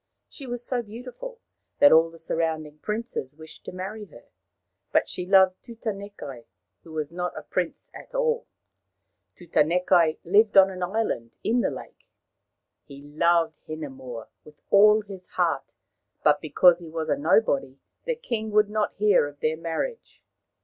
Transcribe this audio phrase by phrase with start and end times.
[0.27, 1.39] She was so beautiful
[1.77, 4.23] that all the surrounding princes wished to marry her;
[4.91, 6.45] but she loved Tutanekai,
[6.81, 8.47] who was not a prince at all.
[9.37, 12.07] Tutanekai lived on an island in the lake.
[12.83, 15.73] He loved Hinemoa with all his heart,
[16.23, 20.23] but because he was a nobody the king would not hear of their marriage.